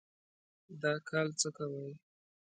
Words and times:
دا 0.81 0.93
کال 1.09 1.27
څه 1.39 1.49
کوئ؟ 1.57 1.91